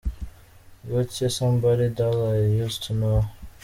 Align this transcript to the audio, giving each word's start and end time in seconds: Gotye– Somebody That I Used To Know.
Gotye– 0.87 1.29
Somebody 1.31 1.89
That 1.89 2.11
I 2.15 2.39
Used 2.63 2.81
To 2.87 2.95
Know. 2.95 3.25